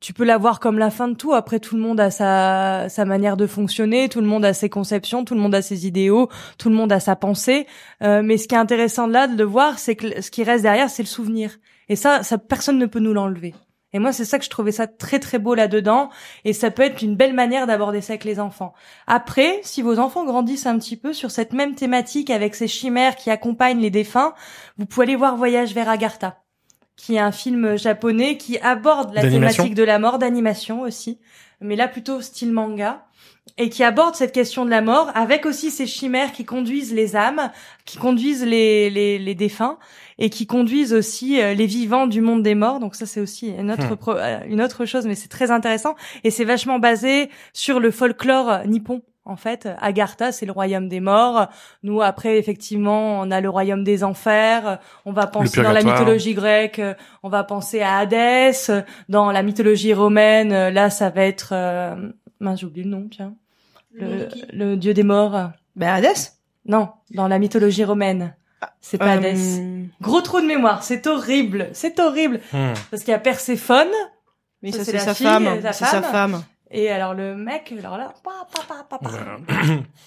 tu 0.00 0.12
peux 0.12 0.24
la 0.24 0.36
voir 0.36 0.58
comme 0.60 0.78
la 0.78 0.90
fin 0.90 1.08
de 1.08 1.14
tout. 1.14 1.32
Après, 1.32 1.60
tout 1.60 1.76
le 1.76 1.82
monde 1.82 2.00
a 2.00 2.10
sa 2.10 2.88
sa 2.88 3.04
manière 3.04 3.36
de 3.36 3.46
fonctionner, 3.46 4.08
tout 4.08 4.20
le 4.20 4.26
monde 4.26 4.44
a 4.44 4.52
ses 4.52 4.68
conceptions, 4.68 5.24
tout 5.24 5.34
le 5.34 5.40
monde 5.40 5.54
a 5.54 5.62
ses 5.62 5.86
idéaux, 5.86 6.28
tout 6.58 6.68
le 6.70 6.74
monde 6.74 6.92
a 6.92 7.00
sa 7.00 7.16
pensée. 7.16 7.66
Euh, 8.02 8.22
mais 8.22 8.36
ce 8.36 8.48
qui 8.48 8.54
est 8.54 8.58
intéressant 8.58 9.06
là 9.06 9.26
de 9.28 9.36
le 9.36 9.44
voir, 9.44 9.78
c'est 9.78 9.96
que 9.96 10.20
ce 10.20 10.30
qui 10.30 10.42
reste 10.44 10.62
derrière, 10.62 10.90
c'est 10.90 11.02
le 11.02 11.08
souvenir. 11.08 11.58
Et 11.92 11.96
ça, 11.96 12.22
personne 12.48 12.78
ne 12.78 12.86
peut 12.86 13.00
nous 13.00 13.12
l'enlever. 13.12 13.54
Et 13.92 13.98
moi, 13.98 14.14
c'est 14.14 14.24
ça 14.24 14.38
que 14.38 14.46
je 14.46 14.48
trouvais 14.48 14.72
ça 14.72 14.86
très 14.86 15.18
très 15.18 15.38
beau 15.38 15.54
là-dedans. 15.54 16.08
Et 16.46 16.54
ça 16.54 16.70
peut 16.70 16.80
être 16.80 17.02
une 17.02 17.16
belle 17.16 17.34
manière 17.34 17.66
d'aborder 17.66 18.00
ça 18.00 18.14
avec 18.14 18.24
les 18.24 18.40
enfants. 18.40 18.72
Après, 19.06 19.60
si 19.62 19.82
vos 19.82 19.98
enfants 19.98 20.24
grandissent 20.24 20.64
un 20.64 20.78
petit 20.78 20.96
peu 20.96 21.12
sur 21.12 21.30
cette 21.30 21.52
même 21.52 21.74
thématique 21.74 22.30
avec 22.30 22.54
ces 22.54 22.66
chimères 22.66 23.14
qui 23.14 23.30
accompagnent 23.30 23.80
les 23.80 23.90
défunts, 23.90 24.32
vous 24.78 24.86
pouvez 24.86 25.04
aller 25.04 25.16
voir 25.16 25.36
Voyage 25.36 25.74
vers 25.74 25.90
Agartha, 25.90 26.41
qui 26.96 27.14
est 27.16 27.20
un 27.20 27.32
film 27.32 27.76
japonais 27.76 28.36
qui 28.36 28.58
aborde 28.58 29.14
la 29.14 29.22
thématique 29.30 29.74
de 29.74 29.82
la 29.82 29.98
mort, 29.98 30.18
d'animation 30.18 30.82
aussi, 30.82 31.18
mais 31.60 31.76
là 31.76 31.88
plutôt 31.88 32.20
style 32.20 32.52
manga, 32.52 33.04
et 33.58 33.68
qui 33.70 33.82
aborde 33.82 34.14
cette 34.14 34.32
question 34.32 34.64
de 34.64 34.70
la 34.70 34.82
mort 34.82 35.10
avec 35.14 35.46
aussi 35.46 35.70
ces 35.70 35.86
chimères 35.86 36.32
qui 36.32 36.44
conduisent 36.44 36.94
les 36.94 37.16
âmes, 37.16 37.50
qui 37.84 37.98
conduisent 37.98 38.44
les, 38.44 38.88
les, 38.88 39.18
les 39.18 39.34
défunts, 39.34 39.78
et 40.18 40.30
qui 40.30 40.46
conduisent 40.46 40.92
aussi 40.94 41.40
euh, 41.40 41.52
les 41.54 41.66
vivants 41.66 42.06
du 42.06 42.20
monde 42.20 42.42
des 42.42 42.54
morts. 42.54 42.78
Donc 42.78 42.94
ça, 42.94 43.04
c'est 43.06 43.20
aussi 43.20 43.48
une 43.48 43.70
autre, 43.72 43.90
Hmm. 43.92 43.96
pro- 43.96 44.16
euh, 44.16 44.38
une 44.46 44.62
autre 44.62 44.84
chose, 44.84 45.06
mais 45.06 45.16
c'est 45.16 45.28
très 45.28 45.50
intéressant. 45.50 45.94
Et 46.22 46.30
c'est 46.30 46.44
vachement 46.44 46.78
basé 46.78 47.30
sur 47.52 47.80
le 47.80 47.90
folklore 47.90 48.60
nippon. 48.66 49.02
En 49.24 49.36
fait, 49.36 49.68
Agartha, 49.80 50.32
c'est 50.32 50.46
le 50.46 50.52
royaume 50.52 50.88
des 50.88 50.98
morts. 50.98 51.46
Nous, 51.84 52.02
après, 52.02 52.38
effectivement, 52.38 53.20
on 53.20 53.30
a 53.30 53.40
le 53.40 53.48
royaume 53.48 53.84
des 53.84 54.02
enfers. 54.02 54.80
On 55.04 55.12
va 55.12 55.28
penser 55.28 55.62
dans 55.62 55.72
la 55.72 55.82
mythologie 55.82 56.34
grecque, 56.34 56.82
on 57.22 57.28
va 57.28 57.44
penser 57.44 57.80
à 57.82 57.98
Hadès. 57.98 58.70
Dans 59.08 59.30
la 59.30 59.42
mythologie 59.42 59.94
romaine, 59.94 60.68
là, 60.70 60.90
ça 60.90 61.10
va 61.10 61.22
être... 61.22 61.50
Euh... 61.52 62.10
Mince, 62.40 62.60
j'ai 62.60 62.66
oublié 62.66 62.84
le 62.84 62.90
nom, 62.90 63.06
tiens. 63.08 63.34
Le, 63.94 64.26
le 64.52 64.76
dieu 64.76 64.92
des 64.94 65.04
morts. 65.04 65.50
Ben 65.76 65.88
Hadès? 65.88 66.32
Non, 66.66 66.88
dans 67.14 67.28
la 67.28 67.38
mythologie 67.38 67.84
romaine. 67.84 68.34
C'est 68.80 68.98
pas 68.98 69.12
Hadès. 69.12 69.60
Euh, 69.60 69.84
Gros 70.00 70.20
trou 70.20 70.40
de 70.40 70.46
mémoire, 70.46 70.82
c'est 70.82 71.06
horrible, 71.06 71.68
c'est 71.72 72.00
horrible. 72.00 72.40
Hmm. 72.52 72.72
Parce 72.90 73.02
qu'il 73.02 73.12
y 73.12 73.14
a 73.14 73.18
Perséphone, 73.18 73.88
Mais 74.62 74.72
Ça, 74.72 74.78
ça, 74.78 74.84
c'est 74.84 74.98
sa 74.98 75.14
fille, 75.14 75.26
femme. 75.26 75.60
sa 75.62 75.72
C'est 75.72 75.84
sa 75.84 76.02
femme. 76.02 76.42
Et 76.74 76.88
alors 76.88 77.12
le 77.12 77.36
mec, 77.36 77.72
alors 77.78 77.98
là, 77.98 78.14
pa, 78.24 78.30
pa, 78.50 78.62
pa, 78.66 78.86
pa, 78.88 78.98
pa. 78.98 79.08
Voilà. 79.10 79.36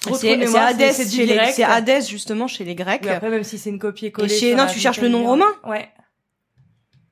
C'est 0.15 0.57
Hadès, 0.57 0.93
c'est 0.93 1.63
Hadès 1.63 2.01
justement 2.01 2.47
chez 2.47 2.63
les 2.63 2.73
Grecs. 2.73 3.01
Oui, 3.03 3.09
après, 3.09 3.29
même 3.29 3.43
si 3.43 3.59
c'est 3.59 3.69
une 3.69 3.77
copie-collée. 3.77 4.33
Et 4.33 4.37
chez- 4.37 4.55
non, 4.55 4.65
tu 4.65 4.79
cherches 4.79 4.99
le 4.99 5.09
nom 5.09 5.19
Wikipédia. 5.19 5.45
romain 5.45 5.71
Ouais. 5.77 5.89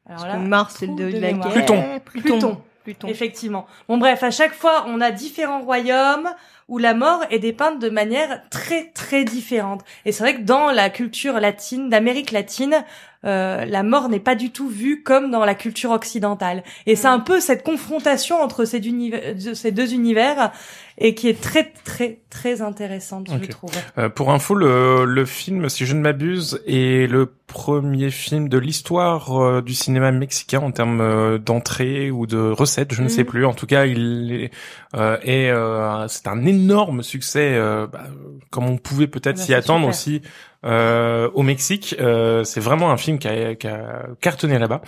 Alors 0.08 0.26
là, 0.26 0.38
Mars, 0.38 0.78
c'est 0.80 0.88
le 0.88 0.96
de, 0.96 1.20
la 1.20 1.34
guerre. 1.34 1.52
Pluton. 1.52 2.00
Pluton. 2.04 2.62
Pluton. 2.84 3.08
Effectivement. 3.08 3.66
Bon 3.88 3.98
bref, 3.98 4.24
à 4.24 4.32
chaque 4.32 4.54
fois, 4.54 4.86
on 4.88 5.02
a 5.02 5.12
différents 5.12 5.62
royaumes 5.62 6.30
où 6.70 6.78
la 6.78 6.94
mort 6.94 7.24
est 7.30 7.40
dépeinte 7.40 7.80
de 7.80 7.90
manière 7.90 8.42
très 8.50 8.92
très 8.92 9.24
différente. 9.26 9.84
Et 10.06 10.12
c'est 10.12 10.24
vrai 10.24 10.36
que 10.36 10.42
dans 10.42 10.72
la 10.72 10.90
culture 10.90 11.40
latine, 11.40 11.90
d'Amérique 11.90 12.32
latine, 12.32 12.84
euh, 13.26 13.66
la 13.66 13.84
mort 13.84 14.10
n'est 14.10 14.20
pas 14.20 14.36
du 14.36 14.52
tout 14.52 14.68
vue 14.68 15.02
comme 15.04 15.32
dans 15.32 15.46
la 15.46 15.56
culture 15.56 15.92
occidentale. 15.92 16.64
Et 16.86 16.96
c'est 16.96 17.08
un 17.08 17.20
peu 17.20 17.40
cette 17.40 17.64
confrontation 17.64 18.42
entre 18.42 18.66
ces, 18.66 18.80
deux 18.80 19.94
univers 19.94 20.52
et 20.98 21.16
qui 21.16 21.28
est 21.30 21.42
très 21.42 21.72
très 21.86 22.20
très 22.30 22.62
intéressante, 22.62 23.28
je 23.30 23.36
Ok. 23.36 23.50
trouve. 23.50 23.72
Euh, 23.98 24.10
pour 24.10 24.32
info, 24.32 24.56
le, 24.56 25.06
le 25.06 25.26
film, 25.26 25.70
si 25.70 25.86
je 25.86 25.96
ne 25.96 26.02
m'abuse, 26.02 26.62
est 26.68 27.10
le 27.10 27.32
premier 27.54 28.10
film 28.10 28.50
de 28.50 28.58
l'histoire 28.58 29.40
euh, 29.42 29.62
du 29.62 29.74
cinéma 29.74 30.12
mexicain 30.12 30.60
en 30.60 30.72
termes 30.72 31.00
euh, 31.02 31.38
d'entrée 31.38 32.10
ou 32.12 32.26
de 32.26 32.38
recettes, 32.52 32.94
je 32.94 33.02
ne 33.02 33.06
Mhm. 33.08 33.10
sais 33.10 33.24
plus. 33.24 33.46
En 33.46 33.54
tout 33.54 33.68
cas, 33.68 33.86
il 33.86 34.32
est, 34.34 34.52
euh, 34.96 35.18
et 35.24 35.50
euh, 35.52 36.08
c'est 36.08 36.28
un 36.28 36.44
énorme 36.46 37.04
succès, 37.04 37.54
euh, 37.54 37.88
bah, 37.88 38.04
comme 38.50 38.66
on 38.66 38.78
pouvait 38.78 39.08
peut-être 39.08 39.38
Bah, 39.38 39.44
s'y 39.44 39.54
attendre 39.54 39.86
super. 39.86 39.90
aussi 39.90 40.22
euh, 40.66 41.30
au 41.34 41.44
Mexique. 41.44 41.96
Euh, 42.00 42.44
c'est 42.44 42.60
vraiment 42.60 42.92
un 42.92 42.98
film 42.98 43.20
qui 43.20 43.28
a, 43.28 43.56
qui 43.56 43.68
a 43.68 44.06
cartonné 44.22 44.58
là-bas 44.60 44.82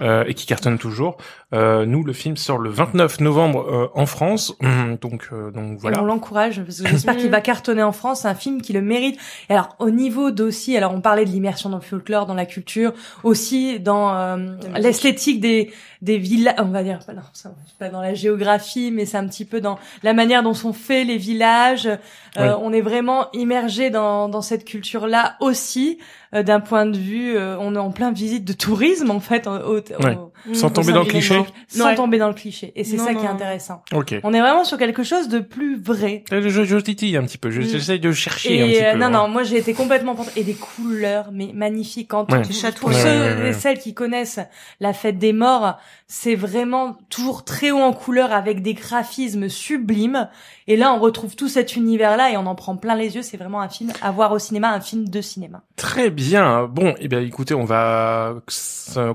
euh, 0.00 0.24
et 0.26 0.34
qui 0.34 0.46
cartonne 0.46 0.78
toujours. 0.78 1.16
Euh, 1.54 1.84
nous, 1.84 2.02
le 2.02 2.12
film 2.12 2.36
sort 2.36 2.58
le 2.58 2.70
29 2.70 3.20
novembre 3.20 3.66
euh, 3.70 3.88
en 3.94 4.06
France, 4.06 4.54
donc 5.02 5.28
euh, 5.32 5.50
donc 5.50 5.72
Et 5.72 5.76
voilà. 5.80 6.02
on 6.02 6.06
l'encourage 6.06 6.62
parce 6.62 6.80
que 6.80 6.88
j'espère 6.88 7.16
qu'il 7.16 7.30
va 7.38 7.40
cartonner 7.40 7.82
en 7.82 7.92
France. 7.92 8.20
C'est 8.22 8.28
un 8.28 8.34
film 8.34 8.62
qui 8.62 8.72
le 8.72 8.80
mérite. 8.82 9.18
Et 9.50 9.52
alors 9.52 9.76
au 9.78 9.90
niveau 9.90 10.30
d'aussi, 10.30 10.76
alors 10.76 10.94
on 10.94 11.00
parlait 11.00 11.24
de 11.24 11.30
l'immersion 11.30 11.68
dans 11.68 11.76
le 11.76 11.82
folklore, 11.82 12.26
dans 12.26 12.34
la 12.34 12.46
culture, 12.46 12.92
aussi 13.22 13.80
dans 13.80 14.14
euh, 14.14 14.36
l'esthétique 14.76 15.40
des 15.40 15.70
des 16.00 16.18
villages. 16.18 16.56
On 16.58 16.64
va 16.64 16.82
dire 16.82 16.98
pas 17.06 17.12
non, 17.12 17.92
dans 17.92 18.00
la 18.00 18.14
géographie, 18.14 18.90
mais 18.90 19.04
c'est 19.04 19.18
un 19.18 19.26
petit 19.26 19.44
peu 19.44 19.60
dans 19.60 19.78
la 20.02 20.14
manière 20.14 20.42
dont 20.42 20.54
sont 20.54 20.72
faits 20.72 21.06
les 21.06 21.18
villages. 21.18 21.86
Euh, 21.86 21.98
Oui. 22.38 22.48
On 22.62 22.72
est 22.72 22.80
vraiment 22.80 23.30
immergé 23.32 23.90
dans 23.90 24.28
dans 24.28 24.40
cette 24.42 24.64
aussi. 25.40 25.98
euh, 26.34 26.42
D'un 26.42 26.60
point 26.60 26.86
de 26.86 26.96
vue, 26.96 27.36
euh, 27.36 27.56
on 27.60 27.74
est 27.74 27.78
en 27.78 27.90
plein 27.90 28.10
visite 28.10 28.44
de 28.46 28.54
tourisme 28.54 29.10
en 29.10 29.20
fait, 29.20 29.46
au, 29.46 29.50
au- 29.50 29.74
Ouais. 30.02 30.16
au- 30.16 30.54
Sans 30.54 30.68
au 30.68 30.70
tomber 30.70 30.92
dans 30.94 31.00
le 31.00 31.06
cliché. 31.06 31.38
sans 31.68 31.84
Ouais. 31.84 31.94
tomber 31.94 32.16
dans 32.18 32.28
le 32.28 32.32
cliché. 32.34 32.72
Et 32.74 32.84
c'est 32.84 32.96
Non, 32.96 33.04
ça 33.04 33.14
qui 33.14 33.24
est 33.24 33.28
intéressant. 33.28 33.82
Ok. 33.92 34.14
On 34.24 34.32
est 34.32 34.40
vraiment 34.40 34.64
sur 34.64 34.78
quelque 34.78 35.02
chose 35.02 35.28
de 35.28 35.40
plus 35.40 35.78
vrai. 35.78 36.24
Euh, 36.32 36.40
Je, 36.48 36.64
je 36.64 36.76
titille 36.78 37.16
un 37.18 37.24
petit 37.24 37.36
peu, 37.38 37.50
je- 37.50 37.60
Mm. 37.60 37.64
j'essaye 37.64 38.00
de 38.00 38.12
chercher 38.12 38.56
Et 38.56 38.62
un 38.62 38.66
petit 38.66 38.82
euh, 38.84 38.92
peu. 38.92 38.98
non, 38.98 39.06
hein. 39.06 39.10
non, 39.10 39.28
moi 39.28 39.42
j'ai 39.42 39.58
été 39.58 39.74
complètement. 39.74 40.16
Et 40.36 40.42
des 40.42 40.54
couleurs, 40.54 41.28
mais 41.32 41.50
magnifiques. 41.54 42.08
Quand 42.08 42.30
Ouais. 42.32 42.42
pour 42.80 42.92
ceux 42.94 43.46
et 43.46 43.52
celles 43.52 43.78
qui 43.78 43.92
connaissent 43.92 44.40
la 44.80 44.92
fête 44.94 45.18
des 45.18 45.32
morts, 45.34 45.78
c'est 46.06 46.34
vraiment 46.34 46.96
toujours 47.10 47.44
très 47.44 47.70
haut 47.70 47.78
en 47.78 47.92
couleur 47.92 48.32
avec 48.32 48.62
des 48.62 48.72
graphismes 48.74 49.48
sublimes. 49.50 50.28
Et 50.68 50.76
là, 50.76 50.92
on 50.94 50.98
retrouve 50.98 51.34
tout 51.36 51.48
cet 51.48 51.76
univers-là 51.76 52.30
et 52.30 52.36
on 52.36 52.46
en 52.46 52.54
prend 52.54 52.76
plein 52.76 52.94
les 52.94 53.16
yeux. 53.16 53.22
C'est 53.22 53.36
vraiment 53.36 53.60
un 53.60 53.68
film 53.68 53.92
à 54.00 54.10
voir 54.12 54.32
au 54.32 54.38
cinéma, 54.38 54.70
un 54.72 54.80
film 54.80 55.08
de 55.12 55.20
cinéma. 55.20 55.62
Très 55.76 56.10
bien. 56.10 56.64
Bon, 56.64 56.94
eh 56.98 57.06
bien, 57.06 57.20
écoutez, 57.20 57.54
on 57.54 57.64
va 57.64 58.34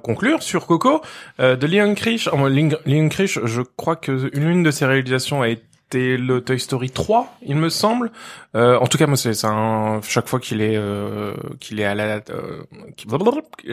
conclure 0.01 0.41
sur 0.41 0.65
Coco 0.65 1.01
euh, 1.41 1.57
de 1.57 1.67
Leon 1.67 1.93
Krish. 1.95 2.29
Oh, 2.31 2.47
Leon 2.47 3.09
Krish, 3.09 3.39
je 3.43 3.61
crois 3.61 3.97
que 3.97 4.29
l'une 4.33 4.63
de 4.63 4.71
ses 4.71 4.85
réalisations 4.85 5.41
a 5.41 5.49
été 5.49 5.63
le 5.93 6.39
Toy 6.41 6.59
Story 6.59 6.89
3, 6.91 7.37
il 7.45 7.55
me 7.55 7.69
semble. 7.69 8.11
Euh, 8.55 8.77
en 8.79 8.87
tout 8.87 8.97
cas, 8.97 9.07
moi, 9.07 9.15
c'est 9.17 9.45
un 9.45 10.01
chaque 10.03 10.27
fois 10.27 10.39
qu'il 10.39 10.61
est 10.61 10.75
euh, 10.75 11.33
qu'il 11.59 11.79
est 11.79 11.85
à 11.85 11.95
la, 11.95 12.15
euh, 12.29 12.63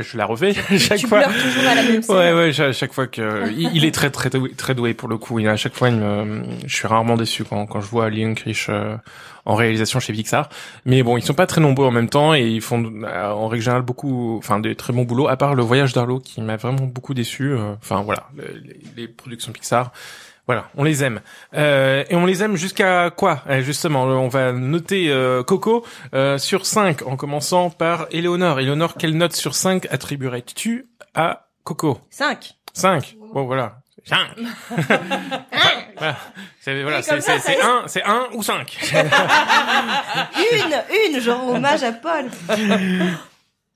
je 0.00 0.16
la 0.16 0.26
refais 0.26 0.52
chaque 0.78 0.98
tu 0.98 1.06
fois. 1.08 1.22
toujours 1.24 1.68
à 1.70 1.74
la 1.74 1.82
même 1.82 2.02
scène. 2.02 2.16
Ouais, 2.16 2.32
ouais, 2.32 2.52
cha- 2.52 2.72
chaque 2.72 2.92
fois 2.92 3.06
que 3.06 3.50
il, 3.52 3.84
est 3.84 3.90
très 3.94 4.10
très 4.10 4.30
doué, 4.30 4.50
très 4.56 4.74
doué 4.74 4.94
pour 4.94 5.08
le 5.08 5.16
coup. 5.18 5.38
Il 5.38 5.48
a 5.48 5.52
à 5.52 5.56
chaque 5.56 5.74
fois, 5.74 5.88
il 5.88 5.96
me- 5.96 6.44
je 6.66 6.74
suis 6.74 6.86
rarement 6.86 7.16
déçu 7.16 7.44
quand 7.44 7.66
quand 7.66 7.80
je 7.80 7.86
vois 7.88 8.10
Leon 8.10 8.34
Krish 8.34 8.66
euh, 8.68 8.96
en 9.46 9.54
réalisation 9.54 10.00
chez 10.00 10.12
Pixar. 10.12 10.48
Mais 10.84 11.02
bon, 11.02 11.16
ils 11.16 11.22
sont 11.22 11.34
pas 11.34 11.46
très 11.46 11.60
nombreux 11.60 11.86
en 11.86 11.90
même 11.90 12.08
temps 12.08 12.34
et 12.34 12.42
ils 12.46 12.60
font 12.60 12.82
euh, 13.04 13.30
en 13.30 13.48
règle 13.48 13.62
générale 13.64 13.82
beaucoup, 13.82 14.36
enfin 14.38 14.60
des 14.60 14.74
très 14.76 14.92
bons 14.92 15.04
boulots. 15.04 15.28
À 15.28 15.36
part 15.36 15.54
le 15.54 15.62
Voyage 15.62 15.92
d'Arlo 15.94 16.18
qui 16.20 16.40
m'a 16.40 16.56
vraiment 16.56 16.84
beaucoup 16.86 17.14
déçu. 17.14 17.50
euh, 17.52 17.74
Enfin 17.82 18.02
voilà, 18.02 18.28
le- 18.36 18.44
les, 18.64 19.02
les 19.02 19.08
productions 19.08 19.52
Pixar. 19.52 19.92
Voilà, 20.46 20.68
on 20.76 20.84
les 20.84 21.02
aime. 21.02 21.20
Euh, 21.54 22.04
et 22.10 22.14
on 22.16 22.26
les 22.26 22.42
aime 22.42 22.56
jusqu'à 22.56 23.10
quoi? 23.10 23.42
Eh, 23.48 23.62
Justement, 23.62 24.02
on 24.04 24.28
va 24.28 24.52
noter 24.52 25.08
euh, 25.08 25.42
Coco 25.42 25.86
euh, 26.14 26.36
sur 26.36 26.66
5, 26.66 27.06
en 27.06 27.16
commençant 27.16 27.70
par 27.70 28.06
Éléonore. 28.10 28.60
Éléonore, 28.60 28.94
quelle 28.96 29.16
note 29.16 29.32
sur 29.32 29.54
5 29.54 29.86
attribuerais-tu 29.90 30.86
à 31.14 31.46
Coco? 31.64 31.98
5. 32.10 32.52
5. 32.74 33.16
Bon, 33.32 33.44
voilà. 33.44 33.76
5. 34.04 34.18
voilà. 35.96 36.16
C'est, 36.60 36.82
voilà, 36.82 37.00
c'est, 37.02 37.20
ça, 37.22 37.38
c'est, 37.38 37.54
c'est 37.54 37.60
ça- 37.60 37.66
1, 37.84 37.88
c'est 37.88 38.02
1 38.04 38.26
ou 38.34 38.42
5. 38.42 38.78
Une, 40.52 41.14
une, 41.14 41.20
genre 41.20 41.48
hommage 41.48 41.82
à 41.82 41.92
Paul. 41.92 42.26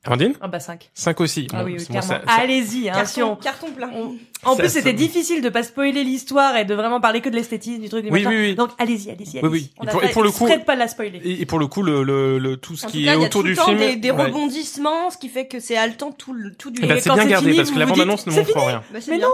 Amandine 0.05 0.35
Ah 0.41 0.47
bah 0.49 0.61
5. 0.61 0.91
5 0.95 1.21
aussi. 1.21 1.49
Ah 1.53 1.59
Bon, 1.59 1.65
oui, 1.65 1.77
oui, 1.79 1.85
ça- 1.85 2.03
ça- 2.03 2.23
Allez-y, 2.29 2.89
hein, 2.89 3.05
si 3.05 3.17
Carton, 3.17 3.33
on- 3.33 3.37
carton 3.37 3.71
plein. 3.73 3.91
on- 3.95 4.15
En 4.45 4.53
Ça, 4.55 4.63
plus, 4.63 4.69
c'était 4.73 4.93
difficile 4.93 5.43
de 5.43 5.49
pas 5.49 5.65
spoiler 5.65 6.05
l'histoire 6.05 6.57
et 6.57 6.65
de 6.65 6.73
vraiment 6.73 7.01
parler 7.01 7.21
que 7.21 7.29
de 7.29 7.35
l'esthétisme 7.35 7.83
du 7.83 7.89
truc. 7.89 8.05
du 8.05 8.11
Oui, 8.13 8.23
machin. 8.23 8.31
oui, 8.37 8.43
oui. 8.51 8.55
Donc 8.55 8.71
allez-y, 8.79 9.11
allez-y, 9.11 9.39
allez-y. 9.39 9.45
Oui, 9.45 9.49
oui. 9.51 9.71
Et 9.85 9.89
a 9.89 9.91
pour- 9.91 10.01
fait 10.01 10.07
et 10.07 10.13
pour 10.13 10.23
le 10.23 10.31
coup- 10.31 10.49
de 10.49 10.55
pas 10.65 10.77
la 10.77 10.87
spoiler. 10.87 11.21
Et, 11.25 11.45
pour 11.45 11.59
le 11.59 11.67
coup, 11.67 11.83
le, 11.83 12.05
le, 12.05 12.39
le 12.39 12.57
tout 12.57 12.77
ce 12.77 12.87
En 12.87 12.89
tout 12.89 12.93
qui 12.97 13.05
cas, 13.05 13.13
est 13.13 13.17
il 13.17 13.21
y 13.21 13.25
a 13.25 13.27
autour 13.27 13.41
tout 13.41 13.47
du 13.49 13.51
le 13.51 13.57
temps 13.57 13.65
film, 13.67 13.79
des, 13.79 13.97
des 13.97 14.13
ouais. 14.13 14.27
rebondissements, 14.27 15.11
ce 15.11 15.19
qui 15.19 15.29
fait 15.29 15.49
que 15.49 15.59
c'est 15.59 15.77
haletant 15.77 16.13
tout 16.13 16.33
le, 16.33 16.55
tout 16.55 16.71
du 16.71 16.81
Eh 16.85 16.87
ben, 16.87 16.97
Et 16.97 17.01
c'est 17.01 17.13
bien 17.13 17.27
gardé 17.27 17.47
fini, 17.49 17.57
parce 17.57 17.73
que 17.73 17.79
la 17.81 17.87
bande 17.87 18.01
annonce 18.01 18.25
ne 18.29 18.33
montre 18.33 18.57
rien. 18.57 18.83
Bah, 18.93 19.01
c'est 19.01 19.11
Mais 19.11 19.19
non 19.19 19.29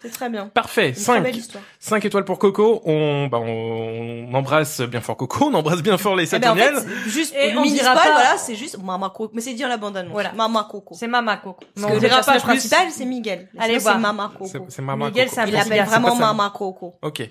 C'est 0.00 0.10
très 0.10 0.28
bien. 0.30 0.46
Parfait. 0.48 0.88
Une 0.90 0.94
très 0.94 1.00
5. 1.02 1.22
belle 1.24 1.36
histoire. 1.36 1.64
5 1.80 2.04
étoiles 2.04 2.24
pour 2.24 2.38
Coco. 2.38 2.82
On, 2.84 3.26
bah, 3.26 3.38
on, 3.40 4.28
on 4.30 4.34
embrasse 4.34 4.80
bien 4.82 5.00
fort 5.00 5.16
Coco. 5.16 5.46
On 5.46 5.54
embrasse 5.54 5.82
bien 5.82 5.98
fort 5.98 6.14
les 6.14 6.32
Eh 6.32 6.38
ben, 6.38 6.50
en 6.52 6.54
Saturniels. 6.56 6.82
fait, 7.04 7.10
juste, 7.10 7.34
Et 7.36 7.56
on 7.56 7.62
dira 7.64 7.94
pas- 7.94 8.02
voilà, 8.02 8.38
c'est 8.38 8.54
juste 8.54 8.78
Mama 8.80 9.08
Coco. 9.10 9.32
Mais 9.34 9.40
c'est 9.40 9.54
dire 9.54 9.68
la 9.68 9.76
bande 9.76 9.96
annonce. 9.96 10.12
Voilà. 10.12 10.32
Mama 10.34 10.68
Coco. 10.70 10.94
C'est 10.96 11.08
Mama 11.08 11.36
Coco. 11.38 11.64
Parce 11.74 11.86
Non, 11.88 11.94
le 11.94 11.98
dira 12.00 12.10
pas 12.10 12.32
personnage 12.32 12.42
plus. 12.42 12.48
principal, 12.68 12.86
c'est 12.92 13.04
Miguel. 13.06 13.48
Allez 13.58 13.78
voir. 13.78 13.94
c'est 13.96 14.00
Mama 14.00 14.32
Coco. 14.38 14.66
C'est, 14.68 14.82
Mama 14.82 15.06
Miguel, 15.06 15.24
Coco. 15.24 15.34
c'est 15.34 15.40
un 15.40 15.46
Il 15.46 15.50
petit 15.52 15.60
appelle 15.62 15.76
garçon. 15.78 16.00
vraiment. 16.00 16.14
Mama 16.14 16.52
Coco. 16.56 16.94
Ok. 17.02 17.30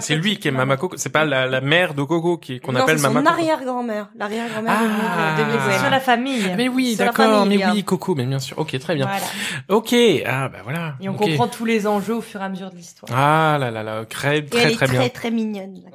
C'est 0.00 0.16
lui 0.16 0.38
qui 0.38 0.48
est. 0.48 0.50
Mama 0.50 0.76
Coco. 0.76 0.96
C'est 0.96 1.10
pas 1.10 1.24
la, 1.24 1.46
la 1.46 1.60
mère 1.60 1.94
de 1.94 2.02
Coco 2.02 2.38
qui, 2.38 2.60
qu'on 2.60 2.72
non, 2.72 2.80
appelle 2.80 2.98
c'est 2.98 3.06
son 3.06 3.12
Mama 3.12 3.30
Coco. 3.30 3.40
arrière-grand-mère. 3.40 4.08
L'arrière-grand-mère 4.16 4.74
Ah. 4.78 5.38
de 5.38 5.44
Miguel. 5.44 5.78
Sur 5.80 5.90
la 5.90 6.00
famille. 6.00 6.52
Mais 6.56 6.68
oui, 6.68 6.96
d'accord, 6.96 7.40
famille, 7.42 7.58
mais 7.58 7.64
hein. 7.64 7.72
oui, 7.74 7.84
Coco, 7.84 8.14
mais 8.14 8.24
bien 8.26 8.38
sûr. 8.38 8.58
Ok, 8.58 8.78
très 8.78 8.94
bien. 8.94 9.06
Voilà. 9.06 9.26
Ok, 9.68 9.94
ah 10.26 10.48
bah 10.48 10.58
voilà. 10.64 10.94
Et 11.00 11.08
on 11.08 11.14
comprend 11.14 11.48
tous 11.48 11.64
les 11.64 11.86
enjeux 11.86 12.14
au 12.16 12.20
fur 12.20 12.40
et 12.40 12.44
à 12.44 12.48
mesure 12.48 12.70
de 12.70 12.76
l'histoire. 12.76 13.10
Ah 13.14 13.58
là 13.58 13.70
là 13.70 13.82
là, 13.82 14.04
très 14.04 14.42
très 14.44 14.62
elle 14.62 14.72
est 14.72 14.76
très 14.76 14.86
très 14.86 14.98
bien. 14.98 15.08
très 15.08 15.30
mignonne, 15.30 15.74
la. 15.74 15.90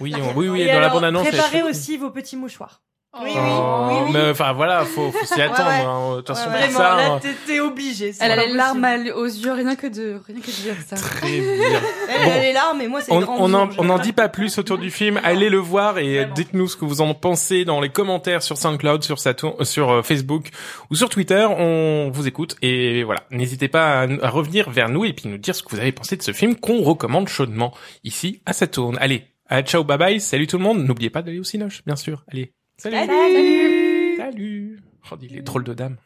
Oui, 0.00 0.14
on- 0.16 0.36
oui, 0.38 0.48
oui, 0.48 0.62
Et 0.62 0.72
dans 0.72 0.80
la 0.80 0.88
bande 0.90 1.04
annonce. 1.04 1.26
préparez 1.28 1.62
aussi 1.62 1.96
vos 1.96 2.10
petits 2.10 2.36
mouchoirs. 2.36 2.80
Oui, 3.20 3.28
oui, 3.30 3.32
Oh, 3.36 3.88
oui, 3.90 3.96
oui. 4.06 4.10
Mais 4.14 4.30
enfin 4.30 4.54
voilà, 4.54 4.86
faut, 4.86 5.12
faut 5.12 5.26
s'y 5.26 5.40
attendre. 5.40 5.68
ouais. 5.68 5.84
hein. 5.84 6.10
De 6.16 6.20
toute 6.22 6.28
façon, 6.34 6.48
Ouais, 6.50 6.58
Vraiment, 6.60 6.78
ça, 6.78 6.96
là, 6.96 7.12
hein. 7.12 7.20
t'es- 7.46 7.60
obligé. 7.60 8.12
Elle 8.20 8.30
a 8.32 8.36
les 8.46 8.52
larmes 8.54 8.86
aux 9.14 9.26
yeux, 9.26 9.52
rien 9.52 9.76
que 9.76 9.86
de, 9.86 10.18
rien 10.26 10.40
que 10.40 10.46
de 10.46 10.62
dire 10.62 10.76
ça. 10.86 10.96
Très 10.96 11.28
bien. 11.28 11.42
Elle, 12.08 12.24
Bon. 12.24 12.30
elle 12.34 12.44
est 12.44 12.52
là, 12.54 12.72
mais 12.76 12.88
moi, 12.88 13.00
c'est 13.02 13.12
On, 13.12 13.20
grand 13.20 13.36
on 13.38 13.52
en, 13.54 13.68
on 13.78 13.88
en 13.90 13.98
dit 13.98 14.12
pas 14.12 14.28
plus 14.30 14.56
autour 14.58 14.78
du 14.78 14.90
film. 14.90 15.20
Allez 15.24 15.50
le 15.50 15.58
voir 15.58 15.98
et 15.98 16.26
dites-nous 16.34 16.68
ce 16.68 16.76
que 16.76 16.84
vous 16.86 17.00
en 17.02 17.12
pensez 17.14 17.64
dans 17.66 17.80
les 17.82 17.90
commentaires 17.90 18.42
sur 18.42 18.56
SoundCloud, 18.56 19.02
sur 19.04 19.18
Saturn, 19.18 19.54
euh, 19.60 19.64
sur 19.64 19.90
euh, 19.90 20.02
Facebook 20.02 20.48
ou 20.90 20.94
sur 20.96 21.08
Twitter. 21.10 21.46
On 21.58 22.10
vous 22.12 22.26
écoute 22.26 22.56
et 22.62 23.02
voilà. 23.04 23.20
N'hésitez 23.30 23.68
pas 23.68 24.00
à, 24.00 24.06
à 24.22 24.30
revenir 24.30 24.70
vers 24.70 24.88
nous 24.88 25.04
et 25.04 25.12
puis 25.12 25.28
nous 25.28 25.38
dire 25.38 25.54
ce 25.54 25.62
que 25.62 25.68
vous 25.70 25.78
avez 25.80 25.92
pensé 25.92 26.16
de 26.16 26.22
ce 26.22 26.32
film 26.32 26.56
qu'on 26.56 26.82
recommande 26.82 27.28
chaudement 27.28 27.72
ici 28.04 28.40
à 28.46 28.52
Saturn. 28.54 28.96
Allez, 29.00 29.24
à 29.48 29.62
ciao, 29.62 29.84
bye 29.84 29.98
bye. 29.98 30.20
Salut 30.20 30.46
tout 30.46 30.56
le 30.58 30.64
monde. 30.64 30.82
N'oubliez 30.84 31.10
pas 31.10 31.20
d'aller 31.22 31.38
au 31.40 31.44
Cinoche, 31.44 31.82
bien 31.86 31.96
sûr. 31.96 32.24
Allez. 32.32 32.52
Salut. 32.82 32.96
Salut. 32.96 34.16
Salut. 34.16 34.80
Oh, 35.12 35.16
il 35.22 35.36
est 35.36 35.42
drôle 35.42 35.62
de 35.62 35.72
dame. 35.72 35.98